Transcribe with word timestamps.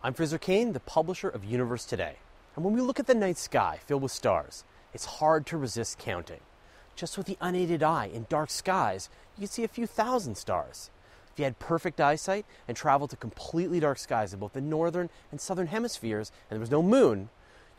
I'm 0.00 0.14
Fraser 0.14 0.38
Cain, 0.38 0.74
the 0.74 0.80
publisher 0.80 1.28
of 1.28 1.44
Universe 1.44 1.84
Today. 1.84 2.18
And 2.54 2.64
when 2.64 2.72
we 2.72 2.80
look 2.80 3.00
at 3.00 3.08
the 3.08 3.16
night 3.16 3.36
sky 3.36 3.80
filled 3.84 4.02
with 4.02 4.12
stars, 4.12 4.62
it's 4.94 5.04
hard 5.04 5.44
to 5.46 5.56
resist 5.56 5.98
counting. 5.98 6.38
Just 6.94 7.18
with 7.18 7.26
the 7.26 7.36
unaided 7.40 7.82
eye 7.82 8.08
in 8.14 8.26
dark 8.28 8.48
skies, 8.48 9.10
you 9.36 9.40
can 9.40 9.48
see 9.48 9.64
a 9.64 9.68
few 9.68 9.88
thousand 9.88 10.36
stars. 10.36 10.90
If 11.32 11.40
you 11.40 11.44
had 11.46 11.58
perfect 11.58 12.00
eyesight 12.00 12.46
and 12.68 12.76
traveled 12.76 13.10
to 13.10 13.16
completely 13.16 13.80
dark 13.80 13.98
skies 13.98 14.32
in 14.32 14.38
both 14.38 14.52
the 14.52 14.60
northern 14.60 15.10
and 15.32 15.40
southern 15.40 15.66
hemispheres 15.66 16.30
and 16.48 16.56
there 16.56 16.60
was 16.60 16.70
no 16.70 16.80
moon, 16.80 17.28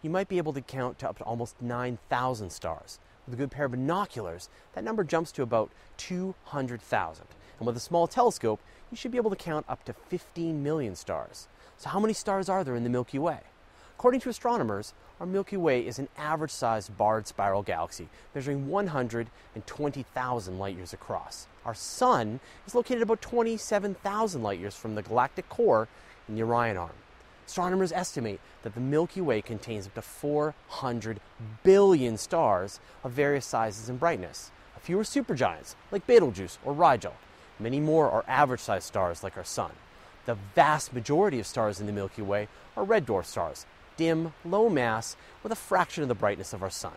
you 0.02 0.10
might 0.10 0.28
be 0.28 0.40
able 0.40 0.52
to 0.52 0.62
count 0.62 1.00
to 1.00 1.10
up 1.10 1.20
to 1.20 1.24
almost 1.24 1.62
9,000 1.62 2.50
stars. 2.50 3.00
With 3.26 3.36
a 3.36 3.38
good 3.38 3.52
pair 3.52 3.64
of 3.64 3.72
binoculars, 3.72 4.50
that 4.74 4.84
number 4.84 5.06
jumps 5.06 5.32
to 5.32 5.42
about 5.42 5.72
200,000. 5.96 7.26
And 7.60 7.68
with 7.68 7.78
a 7.78 7.82
small 7.82 8.08
telescope, 8.08 8.62
you 8.90 8.98
should 8.98 9.12
be 9.12 9.18
able 9.18 9.30
to 9.30 9.36
count 9.36 9.66
up 9.70 9.84
to 9.86 9.94
15 9.94 10.64
million 10.64 10.96
stars. 10.96 11.48
So, 11.78 11.90
how 11.90 12.00
many 12.00 12.14
stars 12.14 12.50
are 12.50 12.64
there 12.64 12.76
in 12.76 12.84
the 12.84 12.90
Milky 12.90 13.20
Way? 13.20 13.40
According 13.98 14.22
to 14.22 14.30
astronomers, 14.30 14.94
our 15.20 15.26
Milky 15.26 15.58
Way 15.58 15.86
is 15.86 16.00
an 16.00 16.08
average 16.18 16.52
sized 16.52 16.98
barred 16.98 17.28
spiral 17.28 17.64
galaxy, 17.64 18.08
measuring 18.34 18.70
120,000 18.70 20.60
light 20.60 20.76
years 20.78 20.94
across. 20.94 21.48
Our 21.66 21.76
Sun 21.76 22.40
is 22.66 22.74
located 22.74 23.02
about 23.02 23.22
27,000 23.22 24.42
light 24.42 24.60
years 24.60 24.76
from 24.76 24.96
the 24.96 25.02
galactic 25.02 25.50
core 25.50 25.90
in 26.30 26.36
the 26.36 26.44
Orion 26.44 26.78
Arm. 26.78 26.96
Astronomers 27.46 27.92
estimate 27.92 28.40
that 28.64 28.74
the 28.74 28.80
Milky 28.80 29.20
Way 29.20 29.42
contains 29.42 29.88
up 29.88 29.96
to 29.96 30.02
400 30.02 31.20
billion 31.64 32.16
stars 32.16 32.80
of 33.04 33.12
various 33.12 33.46
sizes 33.46 33.90
and 33.90 34.00
brightness. 34.00 34.52
A 34.78 34.80
few 34.80 34.98
are 34.98 35.04
supergiants, 35.04 35.76
like 35.92 36.08
Betelgeuse 36.08 36.58
or 36.64 36.72
Rigel. 36.74 37.16
Many 37.60 37.80
more 37.80 38.10
are 38.10 38.24
average 38.28 38.62
sized 38.62 38.88
stars, 38.88 39.22
like 39.22 39.38
our 39.38 39.44
Sun. 39.44 39.72
The 40.26 40.38
vast 40.56 40.94
majority 40.94 41.40
of 41.40 41.48
stars 41.48 41.80
in 41.80 41.88
the 41.88 41.92
Milky 41.92 42.22
Way 42.22 42.48
are 42.78 42.84
red 42.84 43.06
dwarf 43.06 43.26
stars, 43.26 43.66
dim, 43.98 44.34
low 44.46 44.70
mass, 44.70 45.18
with 45.44 45.52
a 45.52 45.58
fraction 45.58 46.04
of 46.04 46.10
the 46.10 46.16
brightness 46.16 46.54
of 46.54 46.64
our 46.64 46.70
Sun. 46.70 46.94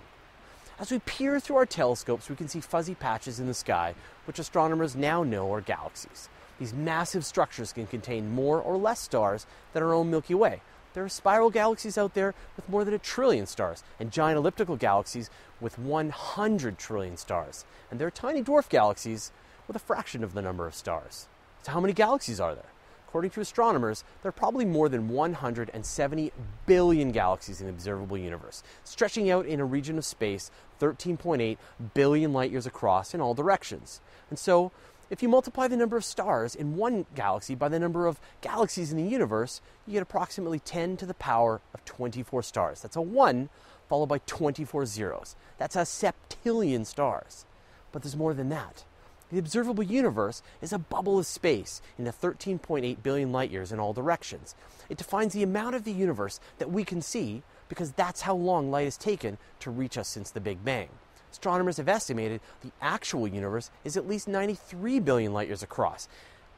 As 0.78 0.91
we 0.91 1.01
peer 1.01 1.41
through 1.41 1.56
our 1.56 1.67
telescopes, 1.67 2.28
we 2.28 2.36
can 2.36 2.48
see 2.48 2.61
fuzzy 2.61 2.95
patches 2.95 3.41
in 3.41 3.47
the 3.47 3.55
sky, 3.55 3.95
which 4.25 4.39
astronomers 4.39 4.95
now 4.95 5.23
know 5.23 5.53
are 5.53 5.61
galaxies. 5.61 6.28
These 6.59 6.75
massive 6.75 7.25
structures 7.25 7.73
can 7.73 7.86
contain 7.86 8.34
more 8.34 8.61
or 8.61 8.77
less 8.77 9.01
stars 9.01 9.47
than 9.73 9.83
our 9.83 9.92
own 9.92 10.11
Milky 10.11 10.34
Way. 10.34 10.61
There 10.95 11.05
are 11.05 11.08
spiral 11.08 11.51
galaxies 11.51 11.97
out 11.97 12.14
there 12.14 12.34
with 12.55 12.69
more 12.69 12.84
than 12.84 12.95
a 12.95 12.98
trillion 12.98 13.47
stars, 13.47 13.83
and 13.98 14.12
giant 14.12 14.36
elliptical 14.36 14.77
galaxies 14.77 15.31
with 15.61 15.79
100 15.79 16.79
trillion 16.79 17.17
stars. 17.17 17.64
And 17.91 17.98
there 17.98 18.06
are 18.06 18.12
tiny 18.12 18.42
dwarf 18.42 18.69
galaxies 18.69 19.33
with 19.66 19.77
a 19.77 19.80
fraction 19.80 20.24
of 20.24 20.34
the 20.34 20.42
number 20.42 20.66
of 20.66 20.74
stars. 20.74 21.28
So, 21.62 21.72
how 21.72 21.80
many 21.80 21.92
galaxies 21.92 22.41
are 22.41 22.55
there? 22.55 22.72
According 23.08 23.32
to 23.32 23.42
astronomers, 23.42 24.05
there 24.22 24.30
are 24.30 24.32
probably 24.32 24.64
more 24.64 24.88
than 24.88 25.08
170 25.08 26.32
billion 26.64 27.12
galaxies 27.12 27.60
in 27.60 27.66
the 27.66 27.72
observable 27.72 28.16
universe, 28.16 28.62
stretching 28.84 29.30
out 29.30 29.44
in 29.44 29.60
a 29.60 29.66
region 29.66 29.98
of 29.98 30.05
space 30.06 30.50
13.8 30.80 31.58
billion 31.92 32.33
light 32.33 32.50
years 32.50 32.66
across 32.66 33.12
in 33.12 33.20
all 33.20 33.34
directions. 33.34 34.00
And 34.30 34.38
so, 34.38 34.72
if 35.10 35.22
you 35.22 35.28
multiply 35.28 35.68
the 35.68 35.77
number 35.77 35.98
of 35.98 36.06
stars 36.06 36.55
in 36.55 36.77
one 36.77 37.05
galaxy 37.14 37.55
by 37.55 37.68
the 37.68 37.78
number 37.78 38.06
of 38.06 38.18
galaxies 38.40 38.92
in 38.92 38.96
the 38.96 39.10
universe, 39.10 39.60
you 39.86 39.92
get 39.92 40.02
approximately 40.02 40.58
10 40.58 40.96
to 40.96 41.05
the 41.05 41.12
power 41.12 41.60
of 41.74 41.84
24 41.84 42.42
stars. 42.42 42.80
That's 42.80 42.96
a 42.96 43.02
1 43.02 43.50
followed 43.90 44.06
by 44.06 44.20
24 44.24 44.86
zeros. 44.86 45.36
That's 45.58 45.77
a 45.77 45.80
septillion 45.80 46.86
stars. 46.86 47.44
But 47.92 48.00
there's 48.00 48.16
more 48.16 48.33
than 48.33 48.48
that. 48.48 48.84
The 49.33 49.38
observable 49.38 49.83
universe 49.83 50.42
is 50.61 50.75
a 50.75 50.78
bubble 50.78 51.19
of 51.19 51.25
space 51.25 51.80
in 51.98 52.05
the 52.05 52.12
13.8 52.12 53.02
billion 53.02 53.33
light 53.33 53.50
years 53.50 53.72
in 53.72 53.80
all 53.80 53.94
directions. 53.94 54.55
It 54.91 54.98
defines 54.98 55.33
the 55.33 55.42
amount 55.42 55.74
of 55.74 55.84
the 55.84 55.92
universe 55.92 56.39
that 56.58 56.70
we 56.70 56.84
can 56.84 57.00
see 57.00 57.42
because 57.70 57.92
that's 57.92 58.20
how 58.20 58.34
long 58.34 58.70
light 58.70 58.84
has 58.84 58.98
taken 58.98 59.39
to 59.61 59.70
reach 59.70 59.97
us 59.97 60.08
since 60.08 60.30
the 60.30 60.41
Big 60.41 60.62
Bang. 60.62 60.91
Astronomers 61.30 61.78
have 61.78 61.89
estimated 61.89 62.42
the 62.61 62.73
actual 62.83 63.27
universe 63.27 63.70
is 63.84 63.96
at 63.96 64.07
least 64.07 64.29
93 64.29 65.01
billion 65.01 65.33
light 65.33 65.48
years 65.48 65.62
across, 65.62 66.08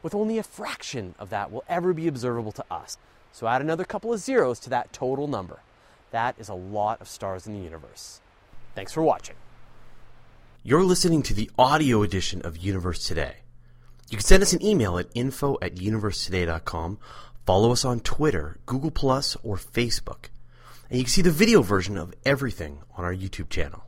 with 0.03 0.13
only 0.13 0.37
a 0.37 0.43
fraction 0.43 1.15
of 1.17 1.29
that 1.29 1.53
will 1.53 1.63
ever 1.69 1.93
be 1.93 2.09
observable 2.09 2.51
to 2.51 2.65
us. 2.69 2.97
So 3.31 3.47
add 3.47 3.61
another 3.61 3.85
couple 3.85 4.11
of 4.11 4.19
zeros 4.19 4.59
to 4.59 4.69
that 4.71 4.91
total 4.91 5.27
number. 5.27 5.61
That 6.11 6.35
is 6.37 6.49
a 6.49 6.53
lot 6.53 6.99
of 6.99 7.07
stars 7.07 7.47
in 7.47 7.53
the 7.53 7.63
universe. 7.63 8.19
Thanks 8.75 8.91
for 8.91 9.01
watching. 9.01 9.35
You're 10.67 10.83
listening 10.83 11.21
to 11.21 11.35
the 11.35 11.51
audio 11.59 12.01
edition 12.01 12.41
of 12.41 12.57
Universe 12.57 13.05
Today. 13.05 13.35
You 14.09 14.17
can 14.17 14.25
send 14.25 14.41
us 14.41 14.51
an 14.51 14.65
email 14.65 14.97
at 14.97 15.05
info 15.13 15.59
at 15.61 15.75
universetoday.com, 15.75 16.97
follow 17.45 17.71
us 17.71 17.85
on 17.85 17.99
Twitter, 17.99 18.57
Google 18.65 18.89
Plus, 18.89 19.37
or 19.43 19.57
Facebook. 19.57 20.29
And 20.89 20.97
you 20.97 21.03
can 21.03 21.11
see 21.11 21.21
the 21.21 21.29
video 21.29 21.61
version 21.61 21.99
of 21.99 22.15
everything 22.25 22.79
on 22.97 23.05
our 23.05 23.13
YouTube 23.13 23.51
channel. 23.51 23.84